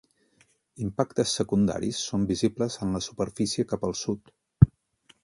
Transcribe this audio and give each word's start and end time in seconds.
Impactes 0.85 1.33
secundaris 1.39 1.99
són 2.07 2.25
visibles 2.33 2.79
en 2.87 2.97
la 2.99 3.03
superfície 3.09 3.67
cap 3.75 3.87
al 3.91 3.95
sud. 4.01 4.35